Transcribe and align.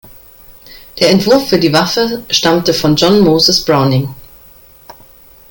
Der 0.99 1.11
Entwurf 1.11 1.47
für 1.47 1.59
die 1.59 1.71
Waffe 1.73 2.23
stammte 2.31 2.73
von 2.73 2.95
John 2.95 3.19
Moses 3.19 3.63
Browning. 3.63 4.11